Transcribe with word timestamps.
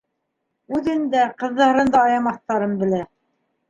Үҙен 0.77 1.05
дә, 1.13 1.27
ҡыҙҙарын 1.43 1.95
да 1.99 2.05
аямаҫтарын 2.09 2.79
белә. 2.85 3.09